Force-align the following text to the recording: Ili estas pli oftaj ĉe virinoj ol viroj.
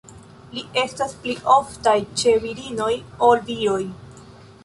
Ili 0.51 0.61
estas 0.83 1.11
pli 1.25 1.35
oftaj 1.57 1.93
ĉe 2.21 2.33
virinoj 2.45 2.89
ol 3.27 3.45
viroj. 3.51 3.81